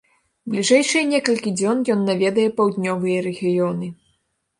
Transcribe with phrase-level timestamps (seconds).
[0.51, 3.91] Бліжэйшыя некалькі дзён ён наведае паўднёвыя рэгіёны.